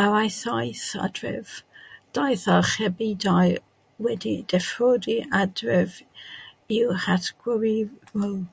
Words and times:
Ar 0.00 0.16
ei 0.16 0.32
thaith 0.38 0.88
adref, 1.06 1.54
daeth 2.18 2.44
â 2.56 2.58
cherbydau 2.72 3.56
wedi'u 4.08 4.44
difrodi 4.54 5.18
adref 5.44 6.00
i'w 6.80 6.96
hatgyweirio. 7.06 8.36